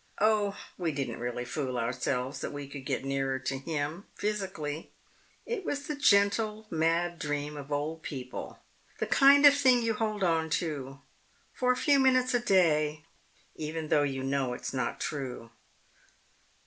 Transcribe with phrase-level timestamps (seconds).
[0.19, 4.89] Oh, we didn't really fool ourselves that we could get nearer to Him physically.
[5.45, 8.57] It was the gentle, mad dream of old people,
[8.97, 10.97] the kind of thing you hold onto
[11.53, 13.05] for a few minutes a day,
[13.55, 15.51] even though you know it's not true.